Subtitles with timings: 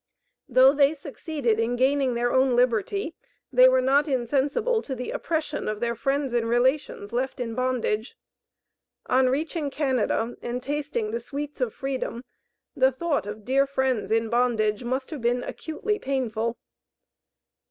[0.49, 3.13] Though they succeeded in gaining their own liberty
[3.53, 8.17] they were not insensible to the oppression of their friends and relatives left in bondage.
[9.05, 12.23] On reaching Canada and tasting the sweets of freedom,
[12.75, 16.57] the thought of dear friends in bondage must have been acutely painful.